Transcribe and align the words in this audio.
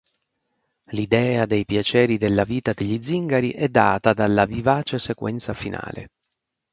L'idea 0.93 1.45
dei 1.45 1.63
piaceri 1.63 2.17
della 2.17 2.43
vita 2.43 2.73
degli 2.73 2.99
zingari 2.99 3.51
è 3.51 3.67
data 3.67 4.13
dalla 4.13 4.45
vivace 4.45 4.97
sequenza 4.97 5.53
finale. 5.53 6.09